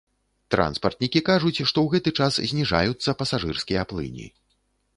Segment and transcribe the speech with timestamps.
[0.53, 4.27] Транспартнікі кажуць, што ў гэты час зніжаюцца пасажырскія плыні.